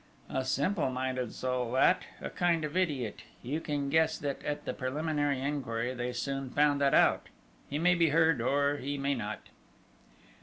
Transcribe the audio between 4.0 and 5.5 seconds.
that, at the preliminary